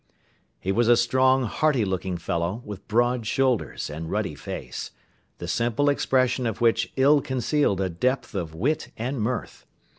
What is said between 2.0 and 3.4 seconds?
fellow, with broad